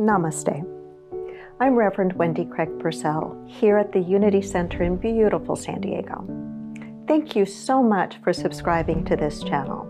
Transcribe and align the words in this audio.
Namaste. 0.00 0.64
I'm 1.60 1.74
Reverend 1.74 2.14
Wendy 2.14 2.46
Craig 2.46 2.70
Purcell 2.78 3.38
here 3.46 3.76
at 3.76 3.92
the 3.92 4.00
Unity 4.00 4.40
Center 4.40 4.82
in 4.82 4.96
beautiful 4.96 5.54
San 5.54 5.82
Diego. 5.82 6.24
Thank 7.06 7.36
you 7.36 7.44
so 7.44 7.82
much 7.82 8.16
for 8.24 8.32
subscribing 8.32 9.04
to 9.04 9.14
this 9.14 9.42
channel. 9.42 9.84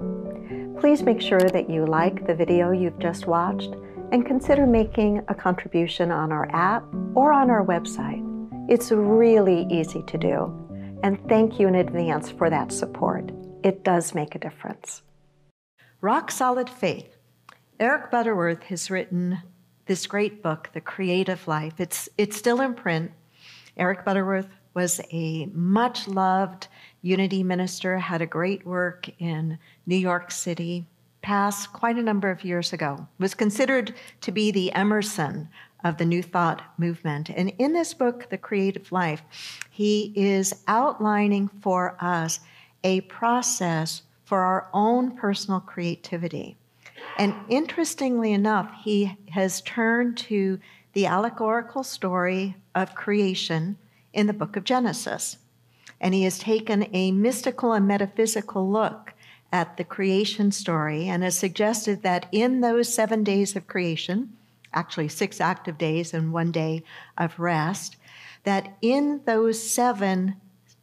Please 0.81 1.05
make 1.05 1.21
sure 1.21 1.39
that 1.39 1.71
you 1.71 1.87
like 1.87 2.27
the 2.27 2.35
video 2.35 2.73
you've 2.73 2.99
just 2.99 3.29
watched 3.29 3.73
and 4.11 4.27
consider 4.27 4.67
making 4.67 5.23
a 5.29 5.35
contribution 5.35 6.11
on 6.11 6.33
our 6.33 6.51
app 6.51 6.83
or 7.15 7.33
on 7.33 7.49
our 7.49 7.65
website. 7.65 8.27
It's 8.69 8.91
really 8.91 9.65
easy 9.71 10.03
to 10.09 10.19
do, 10.19 10.99
and 11.05 11.25
thank 11.29 11.61
you 11.61 11.69
in 11.69 11.77
advance 11.77 12.33
for 12.33 12.51
that 12.51 12.73
support. 12.73 13.31
It 13.63 13.85
does 13.85 14.13
make 14.13 14.35
a 14.35 14.41
difference. 14.41 15.03
Rock 16.01 16.33
Solid 16.33 16.69
Faith. 16.69 17.17
Eric 17.79 18.11
Butterworth 18.11 18.65
has 18.65 18.91
written 18.91 19.39
this 19.91 20.07
great 20.07 20.41
book, 20.41 20.71
The 20.73 20.81
Creative 20.81 21.49
Life. 21.49 21.81
It's, 21.81 22.09
it's 22.17 22.37
still 22.37 22.61
in 22.61 22.75
print. 22.75 23.11
Eric 23.77 24.05
Butterworth 24.05 24.47
was 24.73 25.01
a 25.11 25.47
much 25.47 26.07
loved 26.07 26.69
unity 27.03 27.43
minister, 27.43 27.99
had 27.99 28.23
a 28.23 28.27
great 28.27 28.65
work 28.65 29.11
in 29.19 29.59
New 29.87 29.97
York 29.97 30.31
City, 30.31 30.87
passed 31.23 31.73
quite 31.73 31.97
a 31.97 32.03
number 32.05 32.31
of 32.31 32.45
years 32.45 32.73
ago, 32.73 33.09
was 33.19 33.35
considered 33.35 33.93
to 34.21 34.31
be 34.31 34.53
the 34.53 34.73
Emerson 34.75 35.49
of 35.83 35.97
the 35.97 36.07
New 36.07 36.23
Thought 36.23 36.63
movement. 36.79 37.29
And 37.29 37.53
in 37.59 37.73
this 37.73 37.93
book, 37.93 38.31
The 38.31 38.39
Creative 38.39 38.93
Life, 38.93 39.25
he 39.71 40.13
is 40.15 40.63
outlining 40.69 41.49
for 41.63 41.97
us 42.01 42.39
a 42.85 43.01
process 43.01 44.03
for 44.25 44.39
our 44.39 44.69
own 44.73 45.17
personal 45.17 45.59
creativity. 45.59 46.60
And 47.19 47.35
interestingly 47.49 48.33
enough, 48.33 48.73
he 48.83 49.17
has 49.31 49.61
turned 49.63 50.17
to 50.19 50.59
the 50.93 51.07
allegorical 51.07 51.85
story 51.85 52.57
of 52.75 52.95
creation 52.95 53.77
in 54.13 54.27
the 54.27 54.33
book 54.33 54.57
of 54.57 54.65
Genesis. 54.65 55.39
And 56.01 56.15
he 56.15 56.25
has 56.25 56.39
taken 56.39 56.89
a 56.95 57.13
mystical 57.13 57.73
and 57.73 57.87
metaphysical 57.87 58.69
look 58.69 59.13
at 59.53 59.77
the 59.77 59.85
creation 59.85 60.53
story 60.53 61.09
and 61.09 61.23
has 61.23 61.37
suggested 61.37 62.03
that 62.03 62.27
in 62.33 62.61
those 62.61 62.93
seven 62.93 63.25
days 63.25 63.57
of 63.57 63.67
creation, 63.67 64.33
actually 64.73 65.09
six 65.09 65.41
active 65.41 65.77
days 65.77 66.15
and 66.15 66.33
one 66.33 66.53
day 66.53 66.83
of 67.19 67.39
rest, 67.39 67.97
that 68.45 68.77
in 68.81 69.21
those 69.27 69.63
seven 69.63 70.37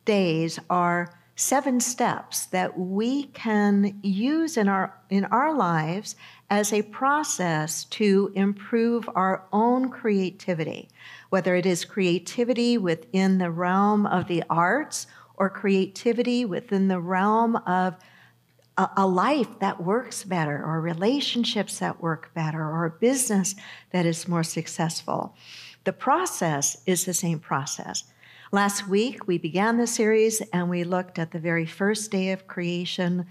days 0.06 0.59
are 0.69 1.16
seven 1.38 1.80
steps 1.80 2.47
that 2.47 2.77
we 2.77 3.23
can 3.27 3.97
use 4.02 4.57
in 4.57 4.67
our 4.67 4.93
in 5.09 5.23
our 5.25 5.55
lives 5.55 6.16
as 6.49 6.73
a 6.73 6.81
process 6.81 7.85
to 7.85 8.31
improve 8.35 9.07
our 9.16 9.45
own 9.53 9.89
creativity 9.89 10.89
whether 11.29 11.55
it 11.55 11.66
is 11.66 11.85
creativity 11.85 12.77
within 12.77 13.38
the 13.38 13.52
realm 13.52 14.05
of 14.05 14.27
the 14.27 14.44
arts 14.49 15.07
or 15.35 15.49
creativity 15.49 16.45
within 16.45 16.88
the 16.88 16.99
realm 16.99 17.55
of 17.67 17.95
a, 18.77 18.89
a 18.97 19.07
life 19.07 19.59
that 19.59 19.83
works 19.83 20.23
better 20.23 20.63
or 20.63 20.81
relationships 20.81 21.79
that 21.79 22.01
work 22.01 22.33
better 22.33 22.61
or 22.61 22.85
a 22.85 22.91
business 22.91 23.55
that 23.91 24.05
is 24.05 24.27
more 24.27 24.44
successful. 24.44 25.35
The 25.83 25.94
process 25.94 26.77
is 26.85 27.05
the 27.05 27.13
same 27.13 27.39
process 27.39 28.03
Last 28.52 28.88
week, 28.88 29.28
we 29.28 29.38
began 29.38 29.78
the 29.78 29.88
series 29.88 30.42
and 30.53 30.70
we 30.70 30.86
looked 30.86 31.20
at 31.20 31.31
the 31.31 31.40
very 31.40 31.66
first 31.66 32.12
day 32.12 32.31
of 32.31 32.48
creation, 32.48 33.26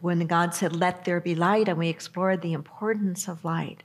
when 0.00 0.26
God 0.26 0.54
said, 0.54 0.74
Let 0.74 1.04
there 1.04 1.20
be 1.20 1.36
light, 1.36 1.68
and 1.68 1.78
we 1.78 1.88
explored 1.88 2.42
the 2.42 2.52
importance 2.52 3.28
of 3.28 3.44
light. 3.44 3.84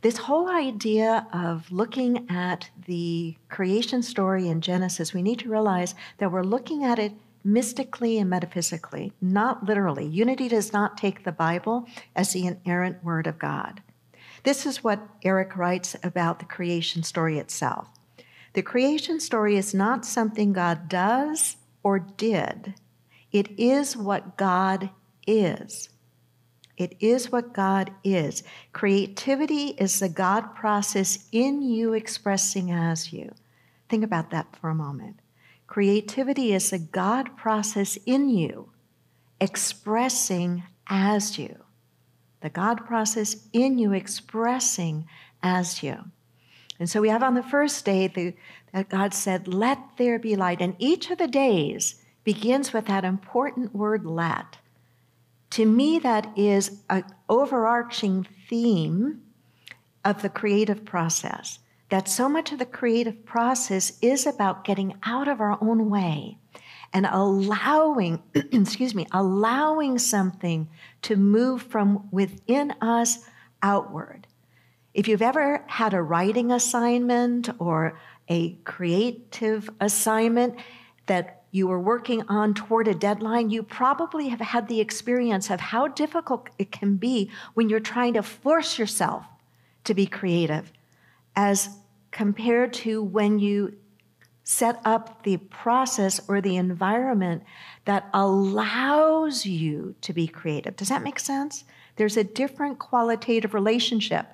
This 0.00 0.16
whole 0.16 0.48
idea 0.48 1.26
of 1.34 1.70
looking 1.70 2.30
at 2.30 2.70
the 2.86 3.36
creation 3.50 4.02
story 4.02 4.48
in 4.48 4.62
Genesis, 4.62 5.12
we 5.12 5.22
need 5.22 5.38
to 5.40 5.50
realize 5.50 5.94
that 6.16 6.32
we're 6.32 6.42
looking 6.42 6.82
at 6.82 6.98
it 6.98 7.12
mystically 7.44 8.18
and 8.18 8.30
metaphysically, 8.30 9.12
not 9.20 9.64
literally. 9.64 10.06
Unity 10.06 10.48
does 10.48 10.72
not 10.72 10.96
take 10.96 11.24
the 11.24 11.32
Bible 11.32 11.86
as 12.16 12.32
the 12.32 12.46
inerrant 12.46 13.04
word 13.04 13.26
of 13.26 13.38
God. 13.38 13.82
This 14.44 14.64
is 14.64 14.82
what 14.82 15.06
Eric 15.22 15.56
writes 15.56 15.94
about 16.02 16.38
the 16.38 16.46
creation 16.46 17.02
story 17.02 17.38
itself. 17.38 17.88
The 18.54 18.62
creation 18.62 19.20
story 19.20 19.56
is 19.56 19.74
not 19.74 20.04
something 20.04 20.52
God 20.52 20.88
does 20.88 21.56
or 21.82 21.98
did, 21.98 22.74
it 23.30 23.50
is 23.58 23.96
what 23.96 24.36
God 24.36 24.90
is. 25.26 25.88
It 26.76 26.96
is 27.00 27.30
what 27.30 27.52
God 27.52 27.92
is. 28.02 28.42
Creativity 28.72 29.68
is 29.78 30.00
the 30.00 30.08
God 30.08 30.54
process 30.54 31.28
in 31.30 31.62
you 31.62 31.92
expressing 31.92 32.72
as 32.72 33.12
you. 33.12 33.32
Think 33.88 34.02
about 34.02 34.30
that 34.30 34.56
for 34.56 34.70
a 34.70 34.74
moment. 34.74 35.20
Creativity 35.66 36.52
is 36.52 36.70
the 36.70 36.78
God 36.78 37.36
process 37.36 37.96
in 38.04 38.28
you 38.28 38.70
expressing 39.40 40.62
as 40.86 41.38
you. 41.38 41.56
The 42.40 42.50
God 42.50 42.84
process 42.84 43.48
in 43.52 43.78
you 43.78 43.92
expressing 43.92 45.06
as 45.42 45.82
you. 45.82 46.04
And 46.82 46.90
so 46.90 47.00
we 47.00 47.10
have 47.10 47.22
on 47.22 47.34
the 47.34 47.44
first 47.44 47.84
day 47.84 48.08
the, 48.08 48.34
that 48.72 48.88
God 48.88 49.14
said, 49.14 49.46
Let 49.46 49.78
there 49.98 50.18
be 50.18 50.34
light. 50.34 50.60
And 50.60 50.74
each 50.80 51.12
of 51.12 51.18
the 51.18 51.28
days 51.28 51.94
begins 52.24 52.72
with 52.72 52.86
that 52.86 53.04
important 53.04 53.72
word, 53.72 54.04
let. 54.04 54.56
To 55.50 55.64
me, 55.64 56.00
that 56.00 56.36
is 56.36 56.82
an 56.90 57.04
overarching 57.28 58.26
theme 58.48 59.22
of 60.04 60.22
the 60.22 60.28
creative 60.28 60.84
process. 60.84 61.60
That 61.90 62.08
so 62.08 62.28
much 62.28 62.50
of 62.50 62.58
the 62.58 62.66
creative 62.66 63.24
process 63.24 63.96
is 64.02 64.26
about 64.26 64.64
getting 64.64 64.94
out 65.04 65.28
of 65.28 65.40
our 65.40 65.56
own 65.62 65.88
way 65.88 66.36
and 66.92 67.06
allowing, 67.08 68.24
excuse 68.34 68.92
me, 68.92 69.06
allowing 69.12 70.00
something 70.00 70.68
to 71.02 71.14
move 71.14 71.62
from 71.62 72.08
within 72.10 72.74
us 72.80 73.20
outward. 73.62 74.26
If 74.94 75.08
you've 75.08 75.22
ever 75.22 75.64
had 75.66 75.94
a 75.94 76.02
writing 76.02 76.52
assignment 76.52 77.48
or 77.58 77.98
a 78.28 78.54
creative 78.64 79.70
assignment 79.80 80.56
that 81.06 81.42
you 81.50 81.66
were 81.66 81.80
working 81.80 82.22
on 82.28 82.54
toward 82.54 82.88
a 82.88 82.94
deadline, 82.94 83.50
you 83.50 83.62
probably 83.62 84.28
have 84.28 84.40
had 84.40 84.68
the 84.68 84.80
experience 84.80 85.50
of 85.50 85.60
how 85.60 85.88
difficult 85.88 86.48
it 86.58 86.72
can 86.72 86.96
be 86.96 87.30
when 87.54 87.68
you're 87.68 87.80
trying 87.80 88.14
to 88.14 88.22
force 88.22 88.78
yourself 88.78 89.24
to 89.84 89.94
be 89.94 90.06
creative, 90.06 90.72
as 91.36 91.70
compared 92.10 92.72
to 92.72 93.02
when 93.02 93.38
you 93.38 93.74
set 94.44 94.80
up 94.84 95.22
the 95.22 95.36
process 95.36 96.20
or 96.28 96.40
the 96.40 96.56
environment 96.56 97.42
that 97.84 98.08
allows 98.12 99.46
you 99.46 99.94
to 100.00 100.12
be 100.12 100.26
creative. 100.26 100.76
Does 100.76 100.88
that 100.88 101.02
make 101.02 101.18
sense? 101.18 101.64
There's 101.96 102.16
a 102.16 102.24
different 102.24 102.78
qualitative 102.78 103.52
relationship 103.52 104.26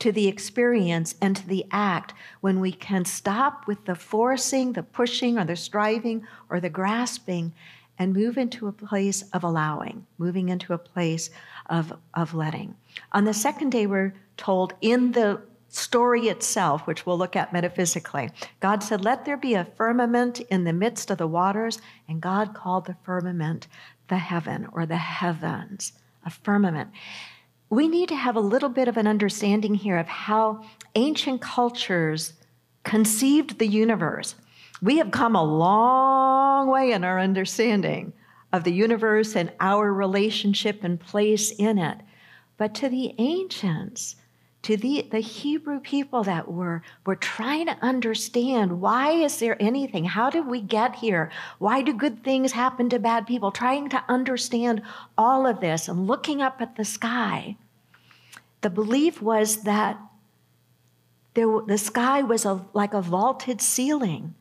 to 0.00 0.10
the 0.10 0.26
experience 0.26 1.14
and 1.20 1.36
to 1.36 1.46
the 1.46 1.64
act 1.70 2.12
when 2.40 2.60
we 2.60 2.72
can 2.72 3.04
stop 3.04 3.66
with 3.66 3.84
the 3.84 3.94
forcing, 3.94 4.72
the 4.72 4.82
pushing, 4.82 5.38
or 5.38 5.44
the 5.44 5.56
striving, 5.56 6.26
or 6.50 6.58
the 6.58 6.70
grasping, 6.70 7.52
and 7.98 8.12
move 8.12 8.36
into 8.36 8.66
a 8.66 8.72
place 8.72 9.22
of 9.32 9.44
allowing, 9.44 10.06
moving 10.18 10.48
into 10.48 10.72
a 10.72 10.78
place 10.78 11.30
of, 11.66 11.92
of 12.14 12.34
letting. 12.34 12.74
On 13.12 13.24
the 13.24 13.34
second 13.34 13.70
day, 13.70 13.86
we're 13.86 14.14
told 14.36 14.74
in 14.80 15.12
the 15.12 15.40
story 15.68 16.28
itself, 16.28 16.86
which 16.86 17.06
we'll 17.06 17.18
look 17.18 17.36
at 17.36 17.52
metaphysically, 17.52 18.30
God 18.60 18.82
said, 18.82 19.04
Let 19.04 19.24
there 19.24 19.36
be 19.36 19.54
a 19.54 19.64
firmament 19.64 20.40
in 20.40 20.64
the 20.64 20.72
midst 20.72 21.10
of 21.10 21.18
the 21.18 21.26
waters, 21.26 21.80
and 22.08 22.20
God 22.20 22.54
called 22.54 22.86
the 22.86 22.96
firmament 23.04 23.68
the 24.08 24.18
heaven 24.18 24.66
or 24.72 24.86
the 24.86 24.96
heavens 24.96 25.92
a 26.24 26.30
firmament. 26.30 26.90
We 27.70 27.88
need 27.88 28.08
to 28.10 28.16
have 28.16 28.36
a 28.36 28.40
little 28.40 28.68
bit 28.68 28.88
of 28.88 28.96
an 28.96 29.06
understanding 29.06 29.74
here 29.74 29.98
of 29.98 30.06
how 30.06 30.64
ancient 30.94 31.40
cultures 31.40 32.34
conceived 32.84 33.58
the 33.58 33.66
universe. 33.66 34.34
We 34.82 34.98
have 34.98 35.10
come 35.10 35.34
a 35.34 35.42
long 35.42 36.68
way 36.68 36.92
in 36.92 37.04
our 37.04 37.18
understanding 37.18 38.12
of 38.52 38.64
the 38.64 38.72
universe 38.72 39.34
and 39.34 39.50
our 39.60 39.92
relationship 39.92 40.84
and 40.84 41.00
place 41.00 41.50
in 41.52 41.78
it. 41.78 41.98
But 42.56 42.74
to 42.76 42.88
the 42.88 43.14
ancients, 43.18 44.16
to 44.64 44.78
the, 44.78 45.06
the 45.10 45.20
Hebrew 45.20 45.78
people 45.78 46.22
that 46.24 46.50
were, 46.50 46.82
were 47.04 47.16
trying 47.16 47.66
to 47.66 47.76
understand 47.82 48.80
why 48.80 49.10
is 49.10 49.38
there 49.38 49.60
anything? 49.60 50.06
How 50.06 50.30
did 50.30 50.46
we 50.46 50.62
get 50.62 50.96
here? 50.96 51.30
Why 51.58 51.82
do 51.82 51.92
good 51.92 52.24
things 52.24 52.52
happen 52.52 52.88
to 52.88 52.98
bad 52.98 53.26
people? 53.26 53.52
Trying 53.52 53.90
to 53.90 54.02
understand 54.08 54.80
all 55.18 55.46
of 55.46 55.60
this 55.60 55.86
and 55.86 56.06
looking 56.06 56.40
up 56.40 56.62
at 56.62 56.76
the 56.76 56.84
sky. 56.84 57.56
The 58.62 58.70
belief 58.70 59.20
was 59.20 59.64
that 59.64 60.00
there, 61.34 61.60
the 61.66 61.78
sky 61.78 62.22
was 62.22 62.46
a, 62.46 62.64
like 62.72 62.94
a 62.94 63.02
vaulted 63.02 63.60
ceiling, 63.60 64.34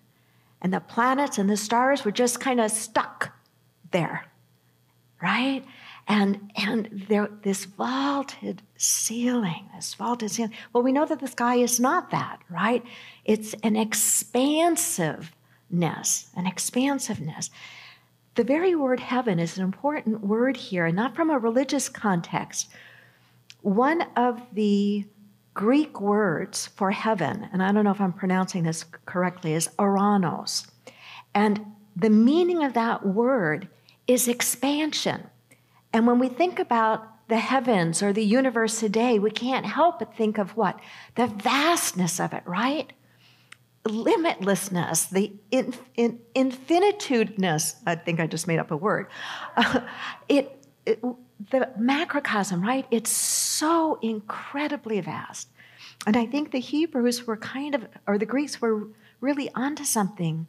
and 0.62 0.74
the 0.74 0.80
planets 0.80 1.38
and 1.38 1.50
the 1.50 1.58
stars 1.58 2.06
were 2.06 2.12
just 2.12 2.40
kind 2.40 2.62
of 2.62 2.72
stuck 2.72 3.34
there, 3.92 4.28
right? 5.22 5.66
And 6.08 6.52
and 6.56 7.06
there 7.08 7.30
this 7.44 7.64
vaulted 7.66 8.62
ceiling, 8.76 9.70
this 9.76 9.94
vaulted 9.94 10.32
ceiling. 10.32 10.54
Well, 10.74 10.84
we 10.84 10.92
know 10.92 11.06
that 11.06 11.20
the 11.20 11.28
sky 11.28 11.56
is 11.56 11.80
not 11.80 12.12
that, 12.12 12.40
right? 12.50 12.84
It's 13.24 13.54
an 13.64 13.76
expansiveness, 13.78 15.32
an 16.36 16.46
expansiveness. 16.46 17.50
The 18.36 18.44
very 18.44 18.76
word 18.76 19.00
heaven 19.00 19.40
is 19.40 19.58
an 19.58 19.64
important 19.64 20.22
word 20.22 20.58
here, 20.58 20.88
and 20.88 20.96
not 20.96 21.16
from 21.16 21.30
a 21.30 21.40
religious 21.40 21.88
context. 21.88 22.70
One 23.62 24.02
of 24.18 24.42
the 24.54 25.06
Greek 25.54 26.02
words 26.02 26.68
for 26.68 26.92
heaven, 26.92 27.48
and 27.54 27.64
I 27.64 27.72
don't 27.72 27.84
know 27.86 27.92
if 27.92 28.02
I'm 28.02 28.12
pronouncing 28.12 28.64
this 28.64 28.84
correctly, 29.06 29.54
is 29.54 29.70
ouranos. 29.80 30.68
And 31.34 31.66
the 31.96 32.10
meaning 32.10 32.64
of 32.64 32.74
that 32.74 33.06
word 33.06 33.70
is 34.08 34.28
expansion. 34.28 35.30
And 35.94 36.08
when 36.08 36.18
we 36.20 36.28
think 36.28 36.60
about 36.60 37.08
the 37.30 37.38
heavens 37.38 38.02
or 38.04 38.12
the 38.12 38.24
universe 38.24 38.80
today, 38.80 39.20
we 39.20 39.32
can't 39.32 39.66
help 39.66 40.00
but 40.00 40.16
think 40.16 40.38
of 40.38 40.58
what? 40.58 40.80
The 41.16 41.28
vastness 41.28 42.20
of 42.20 42.34
it, 42.34 42.44
right? 42.46 42.92
Limitlessness, 43.86 45.10
the 45.10 45.34
in, 45.52 45.74
in, 45.96 46.20
infinitudeness. 46.36 47.76
I 47.86 47.96
think 47.96 48.20
I 48.20 48.28
just 48.28 48.48
made 48.48 48.60
up 48.60 48.72
a 48.72 48.78
word. 48.78 49.08
Uh, 49.56 49.82
it, 50.28 50.66
it, 50.86 51.02
the 51.52 51.70
macrocosm, 51.78 52.62
right? 52.62 52.86
It's 52.90 53.12
so 53.12 54.00
incredibly 54.02 55.00
vast. 55.02 55.50
And 56.06 56.18
I 56.18 56.26
think 56.26 56.52
the 56.52 56.60
Hebrews 56.60 57.28
were 57.28 57.38
kind 57.38 57.76
of, 57.76 57.88
or 58.08 58.18
the 58.18 58.26
Greeks 58.26 58.62
were 58.62 58.88
really 59.22 59.50
onto 59.56 59.86
something 59.86 60.48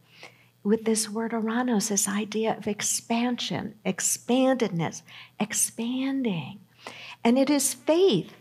with 0.65 0.85
this 0.85 1.09
word 1.09 1.33
ouranos, 1.33 1.89
this 1.89 2.09
idea 2.09 2.57
of 2.57 2.67
expansion, 2.67 3.75
expandedness, 3.85 5.03
expanding. 5.39 6.59
And 7.23 7.39
it 7.39 7.51
is 7.51 7.75
faith. 7.75 8.33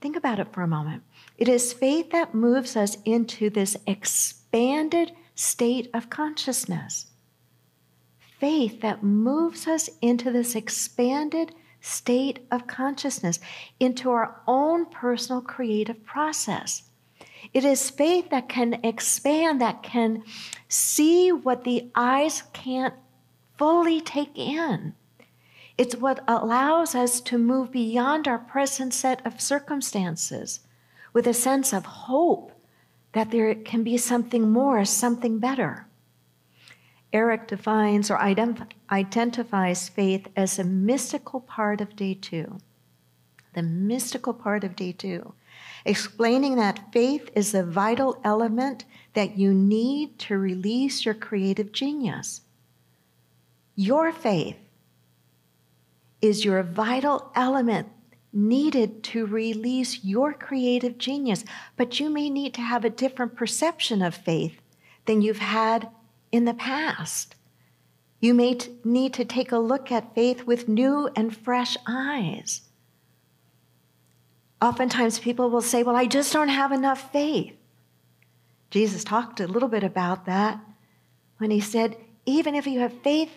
Think 0.00 0.16
about 0.16 0.38
it 0.38 0.52
for 0.52 0.62
a 0.62 0.68
moment. 0.68 1.02
It 1.36 1.48
is 1.48 1.72
faith 1.72 2.10
that 2.12 2.34
moves 2.34 2.76
us 2.76 2.96
into 3.04 3.50
this 3.50 3.76
expanded 3.86 5.12
state 5.34 5.90
of 5.92 6.08
consciousness. 6.08 7.06
Faith 8.38 8.80
that 8.80 9.02
moves 9.02 9.66
us 9.66 9.90
into 10.00 10.30
this 10.30 10.54
expanded 10.54 11.52
state 11.80 12.46
of 12.50 12.66
consciousness, 12.66 13.40
into 13.80 14.10
our 14.10 14.40
own 14.46 14.86
personal 14.86 15.40
creative 15.40 16.04
process. 16.04 16.87
It 17.52 17.64
is 17.64 17.90
faith 17.90 18.30
that 18.30 18.48
can 18.48 18.80
expand, 18.84 19.60
that 19.60 19.82
can 19.82 20.22
see 20.68 21.32
what 21.32 21.64
the 21.64 21.90
eyes 21.94 22.42
can't 22.52 22.94
fully 23.56 24.00
take 24.00 24.36
in. 24.36 24.94
It's 25.76 25.96
what 25.96 26.24
allows 26.26 26.94
us 26.94 27.20
to 27.22 27.38
move 27.38 27.70
beyond 27.70 28.26
our 28.26 28.38
present 28.38 28.92
set 28.92 29.24
of 29.24 29.40
circumstances 29.40 30.60
with 31.12 31.26
a 31.26 31.34
sense 31.34 31.72
of 31.72 31.84
hope 31.84 32.52
that 33.12 33.30
there 33.30 33.54
can 33.54 33.82
be 33.82 33.96
something 33.96 34.50
more, 34.50 34.84
something 34.84 35.38
better. 35.38 35.86
Eric 37.12 37.48
defines 37.48 38.10
or 38.10 38.18
ident- 38.18 38.70
identifies 38.90 39.88
faith 39.88 40.28
as 40.36 40.58
a 40.58 40.64
mystical 40.64 41.40
part 41.40 41.80
of 41.80 41.96
day 41.96 42.14
two. 42.14 42.58
The 43.54 43.62
mystical 43.62 44.34
part 44.34 44.62
of 44.62 44.76
day 44.76 44.92
two 44.92 45.32
explaining 45.84 46.56
that 46.56 46.92
faith 46.92 47.30
is 47.34 47.52
the 47.52 47.64
vital 47.64 48.20
element 48.24 48.84
that 49.14 49.38
you 49.38 49.52
need 49.52 50.18
to 50.18 50.38
release 50.38 51.04
your 51.04 51.14
creative 51.14 51.72
genius. 51.72 52.42
Your 53.74 54.12
faith 54.12 54.56
is 56.20 56.44
your 56.44 56.62
vital 56.62 57.30
element 57.34 57.88
needed 58.32 59.02
to 59.02 59.26
release 59.26 60.04
your 60.04 60.32
creative 60.32 60.98
genius, 60.98 61.44
but 61.76 61.98
you 61.98 62.10
may 62.10 62.28
need 62.28 62.54
to 62.54 62.60
have 62.60 62.84
a 62.84 62.90
different 62.90 63.36
perception 63.36 64.02
of 64.02 64.14
faith 64.14 64.60
than 65.06 65.22
you've 65.22 65.38
had 65.38 65.88
in 66.30 66.44
the 66.44 66.54
past. 66.54 67.34
You 68.20 68.34
may 68.34 68.54
t- 68.54 68.70
need 68.84 69.14
to 69.14 69.24
take 69.24 69.52
a 69.52 69.58
look 69.58 69.90
at 69.90 70.14
faith 70.14 70.44
with 70.44 70.68
new 70.68 71.08
and 71.14 71.34
fresh 71.34 71.76
eyes. 71.86 72.67
Oftentimes, 74.60 75.18
people 75.18 75.50
will 75.50 75.62
say, 75.62 75.82
Well, 75.82 75.96
I 75.96 76.06
just 76.06 76.32
don't 76.32 76.48
have 76.48 76.72
enough 76.72 77.12
faith. 77.12 77.54
Jesus 78.70 79.04
talked 79.04 79.40
a 79.40 79.46
little 79.46 79.68
bit 79.68 79.84
about 79.84 80.26
that 80.26 80.60
when 81.38 81.50
he 81.50 81.60
said, 81.60 81.96
Even 82.26 82.54
if 82.54 82.66
you 82.66 82.80
have 82.80 83.02
faith 83.02 83.30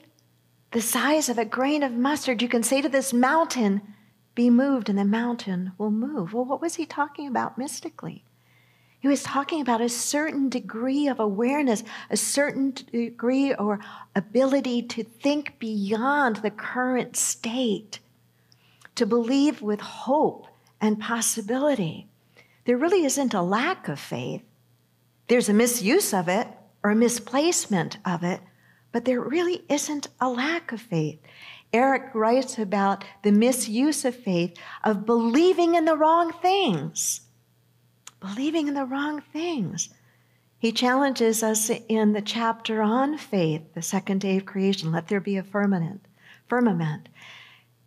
the 0.72 0.82
size 0.82 1.28
of 1.28 1.38
a 1.38 1.46
grain 1.46 1.84
of 1.84 1.92
mustard, 1.92 2.42
you 2.42 2.48
can 2.48 2.64
say 2.64 2.82
to 2.82 2.90
this 2.90 3.14
mountain, 3.14 3.82
Be 4.36 4.50
moved, 4.50 4.90
and 4.90 4.98
the 4.98 5.06
mountain 5.06 5.74
will 5.78 5.92
move. 5.92 6.34
Well, 6.34 6.46
what 6.46 6.62
was 6.62 6.76
he 6.76 6.86
talking 6.86 7.28
about 7.28 7.58
mystically? 7.58 8.24
He 9.00 9.08
was 9.08 9.24
talking 9.24 9.62
about 9.62 9.82
a 9.82 9.90
certain 9.90 10.48
degree 10.48 11.08
of 11.08 11.20
awareness, 11.20 11.84
a 12.10 12.18
certain 12.18 12.72
degree 12.72 13.54
or 13.54 13.80
ability 14.16 14.84
to 14.84 15.04
think 15.04 15.58
beyond 15.60 16.38
the 16.38 16.52
current 16.52 17.18
state, 17.18 18.00
to 18.96 19.06
believe 19.06 19.62
with 19.62 19.82
hope 19.82 20.48
and 20.82 21.00
possibility. 21.00 22.08
There 22.66 22.78
really 22.78 23.06
isn't 23.06 23.34
a 23.34 23.42
lack 23.42 23.88
of 23.88 24.00
faith. 24.00 24.42
There's 25.28 25.48
a 25.48 25.54
misuse 25.54 26.14
of 26.14 26.28
it 26.28 26.48
or 26.84 26.92
a 26.92 26.96
misplacement 26.96 27.98
of 28.06 28.24
it, 28.24 28.42
but 28.92 29.06
there 29.06 29.22
really 29.22 29.64
isn't 29.70 30.08
a 30.20 30.28
lack 30.28 30.72
of 30.72 30.82
faith. 30.82 31.20
Eric 31.72 32.14
writes 32.14 32.58
about 32.60 33.06
the 33.24 33.32
misuse 33.32 34.04
of 34.04 34.16
faith 34.16 34.58
of 34.84 35.06
believing 35.06 35.76
in 35.76 35.86
the 35.86 35.96
wrong 35.96 36.34
things. 36.42 37.22
Believing 38.20 38.68
in 38.68 38.74
the 38.74 38.86
wrong 38.86 39.22
things. 39.32 39.90
He 40.60 40.72
challenges 40.72 41.42
us 41.42 41.72
in 41.88 42.14
the 42.14 42.22
chapter 42.22 42.82
on 42.82 43.18
faith, 43.18 43.74
the 43.74 43.82
second 43.82 44.22
day 44.22 44.38
of 44.38 44.46
creation. 44.46 44.92
Let 44.92 45.08
there 45.08 45.22
be 45.22 45.38
a 45.38 45.44
firmament. 45.44 46.08
Firmament. 46.48 47.10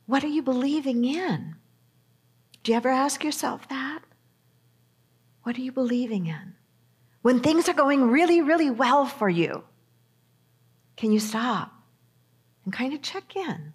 What 0.07 0.25
are 0.25 0.29
you 0.29 0.43
believing 0.43 1.05
in? 1.05 1.55
Do 2.65 2.73
you 2.73 2.77
ever 2.77 2.89
ask 2.89 3.23
yourself 3.23 3.69
that? 3.69 4.01
What 5.43 5.57
are 5.59 5.61
you 5.61 5.71
believing 5.71 6.27
in? 6.27 6.55
When 7.21 7.41
things 7.41 7.69
are 7.69 7.75
going 7.75 8.11
really, 8.11 8.41
really 8.41 8.71
well 8.71 9.05
for 9.05 9.29
you, 9.29 9.65
can 10.97 11.13
you 11.13 11.21
stop 11.21 11.73
and 12.65 12.73
kind 12.73 12.95
of 12.95 13.03
check 13.03 13.37
in 13.37 13.75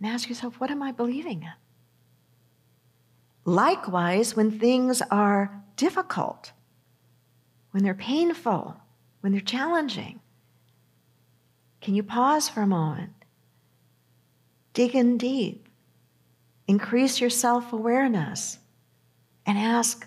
and 0.00 0.06
ask 0.06 0.28
yourself, 0.28 0.58
what 0.58 0.70
am 0.70 0.82
I 0.82 0.90
believing 0.92 1.42
in? 1.42 1.52
Likewise, 3.44 4.34
when 4.34 4.58
things 4.58 5.02
are 5.10 5.62
difficult, 5.76 6.52
when 7.72 7.84
they're 7.84 7.94
painful, 7.94 8.76
when 9.20 9.32
they're 9.32 9.40
challenging, 9.42 10.20
can 11.82 11.94
you 11.94 12.02
pause 12.02 12.48
for 12.48 12.62
a 12.62 12.66
moment? 12.66 13.12
Dig 14.72 14.94
in 14.94 15.18
deep 15.18 15.68
Increase 16.68 17.20
your 17.20 17.30
self 17.30 17.72
awareness 17.72 18.58
and 19.46 19.58
ask, 19.58 20.06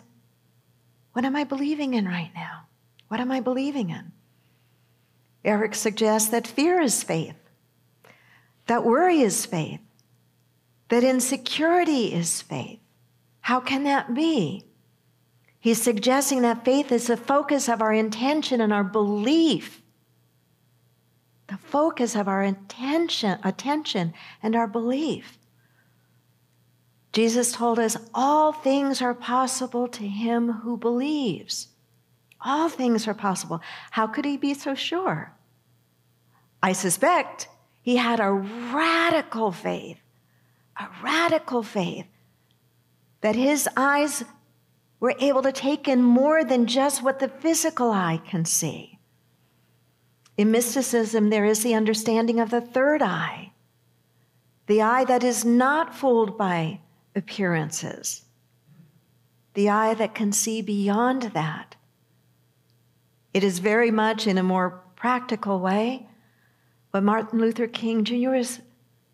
What 1.14 1.26
am 1.26 1.36
I 1.36 1.44
believing 1.44 1.94
in 1.94 2.08
right 2.08 2.32
now? 2.34 2.68
What 3.08 3.20
am 3.20 3.32
I 3.32 3.40
believing 3.40 3.90
in? 3.90 4.12
Eric 5.44 5.76
suggests 5.76 6.30
that 6.30 6.48
fear 6.48 6.82
is 6.82 7.04
faith, 7.04 7.36
that 8.66 8.84
worry 8.84 9.22
is 9.22 9.46
faith, 9.46 9.80
that 10.90 11.04
insecurity 11.04 12.14
is 12.14 12.42
faith. 12.42 12.80
How 13.42 13.60
can 13.60 13.84
that 13.84 14.16
be? 14.16 14.66
He's 15.60 15.82
suggesting 15.82 16.42
that 16.42 16.66
faith 16.66 16.92
is 16.92 17.08
the 17.08 17.18
focus 17.18 17.70
of 17.70 17.82
our 17.82 17.94
intention 17.94 18.62
and 18.62 18.74
our 18.74 18.84
belief. 18.84 19.82
The 21.48 21.58
focus 21.58 22.16
of 22.16 22.28
our 22.28 22.44
intention, 22.44 23.40
attention 23.44 24.14
and 24.42 24.56
our 24.56 24.68
belief. 24.68 25.38
Jesus 27.16 27.54
told 27.54 27.80
us 27.80 27.96
all 28.14 28.52
things 28.52 29.02
are 29.02 29.14
possible 29.14 29.88
to 29.88 30.06
him 30.06 30.52
who 30.52 30.76
believes. 30.76 31.70
All 32.42 32.68
things 32.68 33.08
are 33.08 33.14
possible. 33.14 33.62
How 33.92 34.06
could 34.06 34.26
he 34.26 34.36
be 34.36 34.54
so 34.54 34.76
sure? 34.76 35.32
I 36.62 36.74
suspect 36.74 37.48
he 37.82 37.96
had 37.96 38.20
a 38.20 38.34
radical 38.34 39.54
faith, 39.54 39.98
a 40.78 40.90
radical 41.02 41.64
faith 41.64 42.06
that 43.22 43.38
his 43.38 43.70
eyes 43.78 44.26
were 45.00 45.16
able 45.22 45.42
to 45.44 45.54
take 45.54 45.88
in 45.88 46.04
more 46.04 46.44
than 46.44 46.68
just 46.68 47.02
what 47.02 47.20
the 47.20 47.30
physical 47.30 47.92
eye 47.92 48.20
can 48.28 48.44
see. 48.44 49.00
In 50.36 50.52
mysticism, 50.52 51.30
there 51.30 51.46
is 51.46 51.64
the 51.64 51.76
understanding 51.76 52.42
of 52.42 52.50
the 52.50 52.60
third 52.60 53.02
eye, 53.02 53.54
the 54.68 54.82
eye 54.82 55.06
that 55.06 55.24
is 55.24 55.46
not 55.46 55.96
fooled 55.96 56.38
by 56.38 56.82
appearances, 57.16 58.24
the 59.54 59.70
eye 59.70 59.94
that 59.94 60.14
can 60.14 60.32
see 60.32 60.62
beyond 60.62 61.24
that. 61.34 61.76
It 63.34 63.44
is 63.44 63.60
very 63.60 63.92
much 63.92 64.28
in 64.28 64.38
a 64.38 64.44
more 64.44 64.82
practical 64.96 65.60
way 65.60 66.08
what 66.92 67.04
Martin 67.04 67.40
Luther 67.40 67.68
King 67.68 68.06
Jr. 68.06 68.36
is 68.36 68.62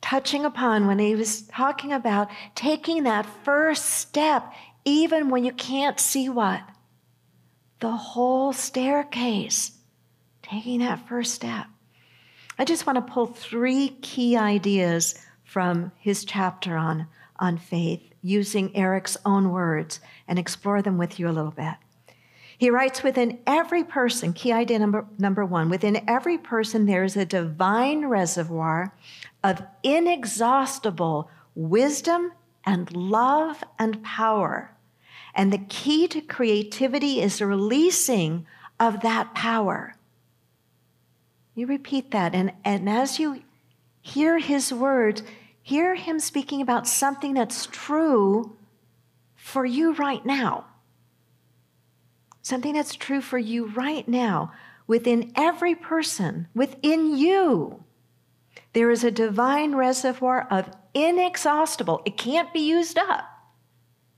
touching 0.01 0.45
upon 0.45 0.85
when 0.85 0.99
he 0.99 1.15
was 1.15 1.41
talking 1.43 1.91
about 1.91 2.29
taking 2.53 3.03
that 3.03 3.25
first 3.43 3.85
step, 3.85 4.53
even 4.85 5.29
when 5.29 5.43
you 5.43 5.51
can't 5.51 5.99
see 5.99 6.29
what? 6.29 6.61
The 7.79 7.91
whole 7.91 8.53
staircase. 8.53 9.71
Taking 10.43 10.81
that 10.81 11.07
first 11.07 11.33
step. 11.33 11.65
I 12.59 12.65
just 12.65 12.85
want 12.85 12.97
to 12.97 13.13
pull 13.13 13.25
three 13.25 13.89
key 14.03 14.37
ideas 14.37 15.15
from 15.43 15.91
his 15.97 16.23
chapter 16.23 16.77
on, 16.77 17.07
on 17.41 17.57
faith 17.57 18.01
using 18.21 18.73
Eric's 18.75 19.17
own 19.25 19.51
words 19.51 19.99
and 20.27 20.39
explore 20.39 20.81
them 20.81 20.97
with 20.97 21.19
you 21.19 21.27
a 21.27 21.33
little 21.33 21.51
bit. 21.51 21.73
He 22.57 22.69
writes 22.69 23.01
within 23.01 23.39
every 23.47 23.83
person, 23.83 24.33
key 24.33 24.53
idea 24.53 24.77
number, 24.77 25.07
number 25.17 25.43
one, 25.43 25.67
within 25.67 26.07
every 26.07 26.37
person 26.37 26.85
there 26.85 27.03
is 27.03 27.17
a 27.17 27.25
divine 27.25 28.05
reservoir 28.05 28.93
of 29.43 29.63
inexhaustible 29.81 31.29
wisdom 31.55 32.33
and 32.63 32.95
love 32.95 33.63
and 33.79 34.03
power. 34.03 34.75
And 35.33 35.51
the 35.51 35.65
key 35.69 36.07
to 36.09 36.21
creativity 36.21 37.19
is 37.19 37.39
the 37.39 37.47
releasing 37.47 38.45
of 38.79 39.01
that 39.01 39.33
power. 39.33 39.95
You 41.55 41.65
repeat 41.65 42.11
that, 42.11 42.35
and, 42.35 42.53
and 42.63 42.87
as 42.87 43.17
you 43.17 43.41
hear 44.01 44.37
his 44.37 44.71
words, 44.71 45.23
hear 45.61 45.95
him 45.95 46.19
speaking 46.19 46.61
about 46.61 46.87
something 46.87 47.33
that's 47.33 47.67
true 47.67 48.55
for 49.35 49.65
you 49.65 49.93
right 49.93 50.25
now. 50.25 50.65
Something 52.41 52.73
that's 52.73 52.95
true 52.95 53.21
for 53.21 53.37
you 53.37 53.67
right 53.67 54.07
now, 54.07 54.51
within 54.87 55.31
every 55.35 55.75
person, 55.75 56.47
within 56.55 57.15
you. 57.15 57.83
There 58.73 58.89
is 58.89 59.03
a 59.03 59.11
divine 59.11 59.75
reservoir 59.75 60.47
of 60.49 60.69
inexhaustible, 60.93 62.01
it 62.05 62.17
can't 62.17 62.53
be 62.53 62.59
used 62.59 62.97
up, 62.97 63.25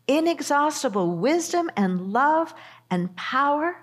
inexhaustible 0.07 1.15
wisdom 1.17 1.69
and 1.75 2.13
love 2.13 2.53
and 2.89 3.15
power. 3.15 3.77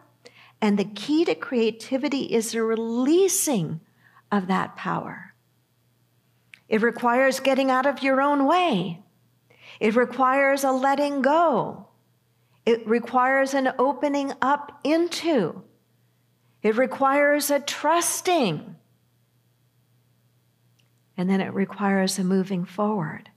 And 0.62 0.78
the 0.78 0.84
key 0.84 1.24
to 1.24 1.34
creativity 1.34 2.24
is 2.24 2.52
the 2.52 2.62
releasing 2.62 3.80
of 4.30 4.46
that 4.48 4.76
power. 4.76 5.29
It 6.70 6.82
requires 6.82 7.40
getting 7.40 7.68
out 7.68 7.84
of 7.84 8.00
your 8.00 8.22
own 8.22 8.46
way. 8.46 9.02
It 9.80 9.96
requires 9.96 10.62
a 10.62 10.70
letting 10.70 11.20
go. 11.20 11.88
It 12.64 12.86
requires 12.86 13.54
an 13.54 13.72
opening 13.76 14.32
up 14.40 14.78
into. 14.84 15.64
It 16.62 16.76
requires 16.76 17.50
a 17.50 17.58
trusting. 17.58 18.76
And 21.16 21.28
then 21.28 21.40
it 21.40 21.52
requires 21.52 22.20
a 22.20 22.24
moving 22.24 22.64
forward. 22.64 23.30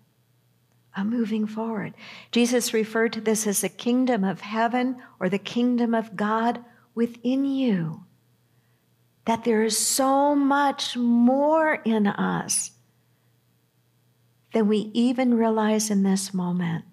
A 0.96 1.04
moving 1.04 1.48
forward. 1.48 1.96
Jesus 2.32 2.72
referred 2.72 3.13
to 3.13 3.22
this 3.22 3.48
as 3.48 3.62
the 3.62 3.70
kingdom 3.70 4.24
of 4.24 4.42
heaven 4.42 4.98
or 5.20 5.28
the 5.28 5.40
kingdom 5.40 5.96
of 5.96 6.16
God 6.16 6.63
within 6.94 7.46
you. 7.46 8.04
That 9.25 9.44
there 9.44 9.63
is 9.63 9.75
so 9.75 10.36
much 10.36 10.96
more 10.96 11.82
in 11.84 12.06
us 12.06 12.70
than 14.54 14.68
we 14.68 14.92
even 14.94 15.36
realize 15.36 15.90
in 15.90 16.04
this 16.04 16.34
moment. 16.34 16.86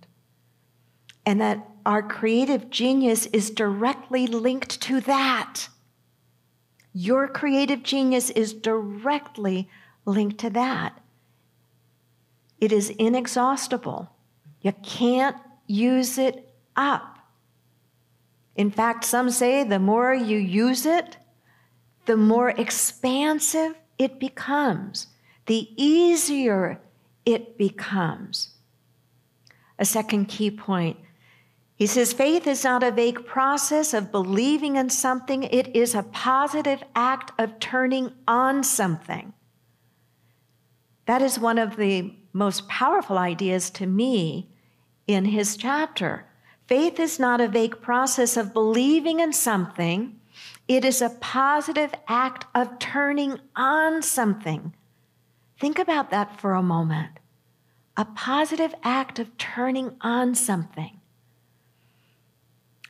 And 1.24 1.40
that 1.40 1.66
our 1.86 2.02
creative 2.02 2.70
genius 2.70 3.26
is 3.26 3.50
directly 3.50 4.26
linked 4.26 4.80
to 4.82 5.00
that. 5.02 5.68
Your 6.92 7.28
creative 7.28 7.82
genius 7.82 8.30
is 8.30 8.52
directly 8.52 9.68
linked 10.04 10.38
to 10.38 10.50
that. 10.50 11.00
It 12.58 12.72
is 12.72 12.90
inexhaustible. 12.90 14.10
You 14.60 14.72
can't 14.82 15.36
use 15.66 16.18
it 16.18 16.52
up. 16.76 17.18
In 18.56 18.70
fact, 18.70 19.04
some 19.04 19.30
say 19.30 19.64
the 19.64 19.78
more 19.78 20.12
you 20.12 20.36
use 20.36 20.84
it, 20.84 21.16
the 22.06 22.16
more 22.16 22.50
expansive 22.50 23.74
it 23.98 24.18
becomes, 24.18 25.06
the 25.46 25.68
easier 25.76 26.80
it 27.24 27.58
becomes. 27.58 28.50
A 29.78 29.84
second 29.84 30.26
key 30.26 30.50
point 30.50 30.96
he 31.80 31.86
says, 31.86 32.12
faith 32.12 32.46
is 32.46 32.62
not 32.62 32.82
a 32.82 32.90
vague 32.90 33.24
process 33.24 33.94
of 33.94 34.12
believing 34.12 34.76
in 34.76 34.90
something, 34.90 35.44
it 35.44 35.74
is 35.74 35.94
a 35.94 36.02
positive 36.02 36.82
act 36.94 37.32
of 37.38 37.58
turning 37.58 38.12
on 38.28 38.62
something. 38.62 39.32
That 41.06 41.22
is 41.22 41.38
one 41.38 41.56
of 41.56 41.76
the 41.76 42.12
most 42.34 42.68
powerful 42.68 43.16
ideas 43.16 43.70
to 43.70 43.86
me 43.86 44.50
in 45.06 45.24
his 45.24 45.56
chapter. 45.56 46.26
Faith 46.66 47.00
is 47.00 47.18
not 47.18 47.40
a 47.40 47.48
vague 47.48 47.80
process 47.80 48.36
of 48.36 48.52
believing 48.52 49.20
in 49.20 49.32
something, 49.32 50.20
it 50.68 50.84
is 50.84 51.00
a 51.00 51.16
positive 51.18 51.94
act 52.08 52.44
of 52.54 52.78
turning 52.78 53.40
on 53.56 54.02
something. 54.02 54.74
Think 55.60 55.78
about 55.78 56.10
that 56.10 56.40
for 56.40 56.54
a 56.54 56.62
moment. 56.62 57.10
A 57.96 58.06
positive 58.06 58.74
act 58.82 59.18
of 59.18 59.36
turning 59.36 59.94
on 60.00 60.34
something. 60.34 60.98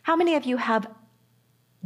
How 0.02 0.14
many 0.14 0.36
of 0.36 0.44
you 0.44 0.56
have 0.56 0.86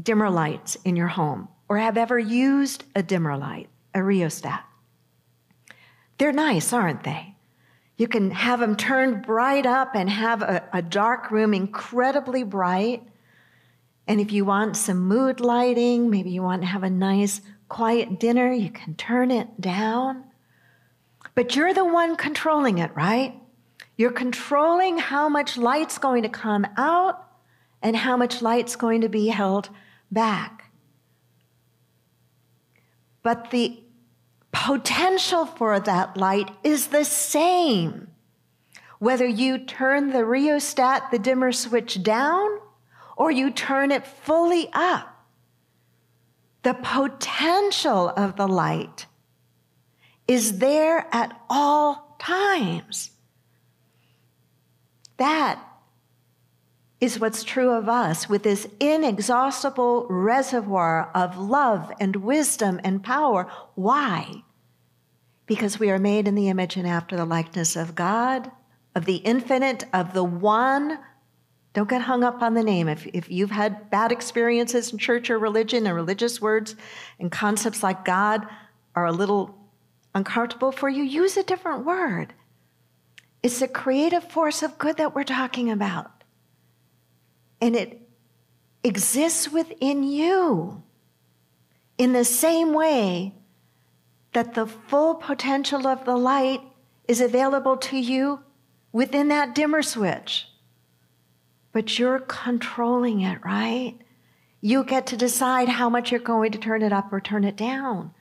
dimmer 0.00 0.28
lights 0.28 0.76
in 0.84 0.94
your 0.94 1.08
home 1.08 1.48
or 1.70 1.78
have 1.78 1.96
ever 1.96 2.18
used 2.18 2.84
a 2.94 3.02
dimmer 3.02 3.36
light, 3.36 3.70
a 3.94 4.02
rheostat? 4.02 4.62
They're 6.18 6.32
nice, 6.32 6.72
aren't 6.72 7.04
they? 7.04 7.34
You 7.96 8.06
can 8.06 8.30
have 8.32 8.60
them 8.60 8.76
turned 8.76 9.24
bright 9.24 9.64
up 9.64 9.94
and 9.94 10.10
have 10.10 10.42
a, 10.42 10.68
a 10.72 10.82
dark 10.82 11.30
room 11.30 11.54
incredibly 11.54 12.42
bright. 12.42 13.02
And 14.06 14.20
if 14.20 14.32
you 14.32 14.44
want 14.44 14.76
some 14.76 15.08
mood 15.08 15.40
lighting, 15.40 16.10
maybe 16.10 16.30
you 16.30 16.42
want 16.42 16.60
to 16.62 16.68
have 16.68 16.82
a 16.82 16.90
nice 16.90 17.40
quiet 17.68 18.20
dinner, 18.20 18.52
you 18.52 18.70
can 18.70 18.94
turn 18.96 19.30
it 19.30 19.60
down. 19.60 20.24
But 21.34 21.56
you're 21.56 21.74
the 21.74 21.84
one 21.84 22.16
controlling 22.16 22.78
it, 22.78 22.94
right? 22.94 23.34
You're 23.96 24.12
controlling 24.12 24.98
how 24.98 25.28
much 25.28 25.56
light's 25.56 25.98
going 25.98 26.22
to 26.22 26.28
come 26.28 26.66
out 26.76 27.24
and 27.82 27.96
how 27.96 28.16
much 28.16 28.42
light's 28.42 28.76
going 28.76 29.00
to 29.02 29.08
be 29.08 29.28
held 29.28 29.68
back. 30.10 30.70
But 33.22 33.50
the 33.50 33.82
potential 34.52 35.46
for 35.46 35.80
that 35.80 36.16
light 36.16 36.50
is 36.62 36.88
the 36.88 37.04
same. 37.04 38.08
Whether 38.98 39.26
you 39.26 39.58
turn 39.58 40.10
the 40.10 40.24
rheostat, 40.24 41.10
the 41.10 41.18
dimmer 41.18 41.52
switch 41.52 42.02
down, 42.02 42.58
or 43.16 43.30
you 43.30 43.50
turn 43.50 43.90
it 43.90 44.06
fully 44.06 44.68
up, 44.72 45.26
the 46.62 46.74
potential 46.74 48.08
of 48.16 48.36
the 48.36 48.48
light 48.48 49.06
is 50.26 50.58
there 50.58 51.06
at 51.12 51.38
all 51.48 52.16
times. 52.18 53.10
That 55.16 55.62
is 57.00 57.20
what's 57.20 57.44
true 57.44 57.70
of 57.70 57.88
us 57.88 58.28
with 58.28 58.42
this 58.42 58.66
inexhaustible 58.80 60.06
reservoir 60.08 61.10
of 61.14 61.36
love 61.36 61.92
and 62.00 62.16
wisdom 62.16 62.80
and 62.82 63.02
power. 63.02 63.50
Why? 63.74 64.42
Because 65.46 65.78
we 65.78 65.90
are 65.90 65.98
made 65.98 66.26
in 66.26 66.34
the 66.34 66.48
image 66.48 66.76
and 66.76 66.86
after 66.86 67.16
the 67.16 67.26
likeness 67.26 67.76
of 67.76 67.94
God, 67.94 68.50
of 68.94 69.04
the 69.04 69.16
infinite, 69.16 69.84
of 69.92 70.14
the 70.14 70.24
one. 70.24 70.98
Don't 71.74 71.90
get 71.90 72.02
hung 72.02 72.24
up 72.24 72.40
on 72.40 72.54
the 72.54 72.62
name. 72.62 72.88
If, 72.88 73.06
if 73.08 73.30
you've 73.30 73.50
had 73.50 73.90
bad 73.90 74.10
experiences 74.10 74.92
in 74.92 74.98
church 74.98 75.28
or 75.28 75.38
religion 75.38 75.86
and 75.86 75.94
religious 75.94 76.40
words 76.40 76.76
and 77.18 77.30
concepts 77.30 77.82
like 77.82 78.04
God 78.04 78.46
are 78.94 79.06
a 79.06 79.12
little 79.12 79.58
uncomfortable 80.14 80.72
for 80.72 80.88
you, 80.88 81.02
use 81.02 81.36
a 81.36 81.42
different 81.42 81.84
word. 81.84 82.34
It's 83.42 83.60
the 83.60 83.68
creative 83.68 84.30
force 84.30 84.62
of 84.62 84.78
good 84.78 84.96
that 84.96 85.14
we're 85.14 85.24
talking 85.24 85.70
about 85.70 86.14
and 87.64 87.76
it 87.76 87.98
exists 88.82 89.50
within 89.50 90.02
you 90.02 90.82
in 91.96 92.12
the 92.12 92.24
same 92.26 92.74
way 92.74 93.32
that 94.34 94.52
the 94.52 94.66
full 94.66 95.14
potential 95.14 95.86
of 95.86 96.04
the 96.04 96.14
light 96.14 96.60
is 97.08 97.22
available 97.22 97.78
to 97.78 97.96
you 97.96 98.40
within 98.92 99.28
that 99.28 99.54
dimmer 99.54 99.80
switch. 99.80 100.46
But 101.72 101.98
you're 101.98 102.20
controlling 102.20 103.22
it, 103.22 103.42
right? 103.42 103.94
You 104.60 104.84
get 104.84 105.06
to 105.06 105.16
decide 105.16 105.70
how 105.70 105.88
much 105.88 106.10
you're 106.10 106.20
going 106.20 106.52
to 106.52 106.58
turn 106.58 106.82
it 106.82 106.92
up 106.92 107.10
or 107.14 107.20
turn 107.22 107.44
it 107.44 107.56
down. 107.56 108.12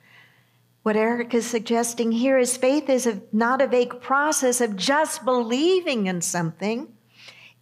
What 0.84 0.96
Eric 0.96 1.32
is 1.32 1.46
suggesting 1.46 2.12
here 2.12 2.38
is 2.38 2.58
faith 2.58 2.90
is 2.90 3.06
a, 3.06 3.22
not 3.32 3.62
a 3.62 3.66
vague 3.66 4.02
process 4.02 4.60
of 4.60 4.76
just 4.76 5.24
believing 5.24 6.08
in 6.08 6.20
something, 6.20 6.92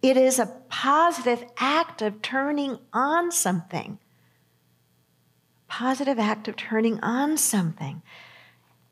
it 0.01 0.17
is 0.17 0.39
a 0.39 0.57
positive 0.67 1.45
act 1.57 2.01
of 2.01 2.21
turning 2.21 2.79
on 2.91 3.31
something. 3.31 3.97
Positive 5.69 6.19
act 6.19 6.49
of 6.49 6.57
turning 6.57 6.99
on 6.99 7.37
something. 7.37 8.01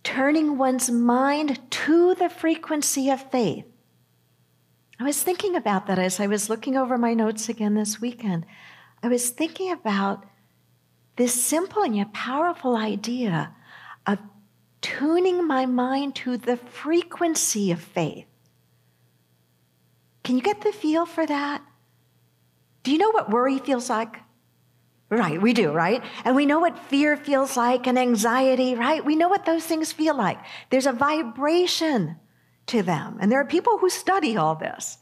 turning 0.03 0.57
one's 0.57 0.89
mind 0.89 1.59
to 1.69 2.15
the 2.15 2.29
frequency 2.29 3.09
of 3.09 3.29
faith. 3.31 3.65
I 4.97 5.03
was 5.03 5.21
thinking 5.21 5.57
about 5.57 5.87
that 5.87 5.99
as 5.99 6.21
I 6.21 6.27
was 6.27 6.49
looking 6.49 6.77
over 6.77 6.97
my 6.97 7.13
notes 7.13 7.49
again 7.49 7.75
this 7.75 7.99
weekend. 7.99 8.45
I 9.03 9.09
was 9.09 9.29
thinking 9.29 9.71
about 9.71 10.25
this 11.17 11.33
simple 11.33 11.83
and 11.83 11.97
yet 11.97 12.13
powerful 12.13 12.77
idea 12.77 13.53
of 14.05 14.19
tuning 14.81 15.45
my 15.47 15.65
mind 15.65 16.15
to 16.15 16.37
the 16.37 16.57
frequency 16.57 17.71
of 17.71 17.79
faith. 17.79 18.25
Can 20.23 20.35
you 20.35 20.41
get 20.41 20.61
the 20.61 20.71
feel 20.71 21.05
for 21.05 21.25
that? 21.25 21.61
Do 22.83 22.91
you 22.91 22.97
know 22.97 23.11
what 23.11 23.29
worry 23.29 23.59
feels 23.59 23.89
like? 23.89 24.17
Right, 25.09 25.41
we 25.41 25.51
do, 25.51 25.71
right? 25.71 26.01
And 26.23 26.37
we 26.37 26.45
know 26.45 26.59
what 26.59 26.79
fear 26.79 27.17
feels 27.17 27.57
like 27.57 27.85
and 27.85 27.99
anxiety, 27.99 28.75
right? 28.75 29.03
We 29.03 29.17
know 29.17 29.27
what 29.27 29.45
those 29.45 29.65
things 29.65 29.91
feel 29.91 30.15
like. 30.15 30.39
There's 30.69 30.85
a 30.85 30.93
vibration 30.93 32.15
to 32.67 32.81
them. 32.81 33.17
And 33.19 33.29
there 33.29 33.41
are 33.41 33.45
people 33.45 33.77
who 33.77 33.89
study 33.89 34.37
all 34.37 34.55
this 34.55 34.97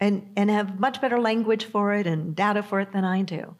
and, 0.00 0.32
and 0.36 0.50
have 0.50 0.80
much 0.80 1.00
better 1.00 1.20
language 1.20 1.66
for 1.66 1.94
it 1.94 2.06
and 2.06 2.34
data 2.34 2.64
for 2.64 2.80
it 2.80 2.92
than 2.92 3.04
I 3.04 3.22
do. 3.22 3.54